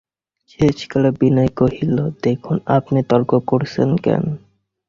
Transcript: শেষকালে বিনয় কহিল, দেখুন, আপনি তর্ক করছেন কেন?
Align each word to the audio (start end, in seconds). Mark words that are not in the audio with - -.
শেষকালে 0.49 1.09
বিনয় 1.19 1.51
কহিল, 1.59 1.95
দেখুন, 2.23 2.55
আপনি 2.77 2.99
তর্ক 3.09 3.31
করছেন 3.47 3.89
কেন? 4.05 4.23